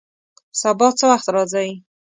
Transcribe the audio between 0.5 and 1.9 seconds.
سبا څه وخت راځئ؟